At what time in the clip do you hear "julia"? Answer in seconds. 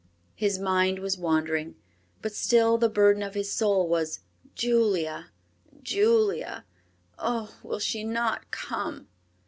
4.55-5.29, 5.83-6.65